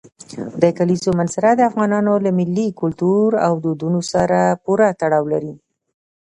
د 0.61 0.63
کلیزو 0.77 1.09
منظره 1.19 1.51
د 1.55 1.61
افغانانو 1.69 2.13
له 2.25 2.31
ملي 2.39 2.67
کلتور 2.81 3.29
او 3.45 3.53
دودونو 3.63 3.99
سره 4.13 4.39
پوره 4.63 4.87
تړاو 5.01 5.25
لري. 5.33 5.53